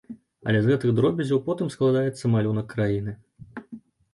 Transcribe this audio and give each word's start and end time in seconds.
Але 0.51 0.61
з 0.63 0.69
гэтых 0.71 0.93
дробязяў 0.99 1.41
потым 1.49 1.67
складаецца 1.75 2.33
малюнак 2.37 2.67
краіны. 2.73 3.15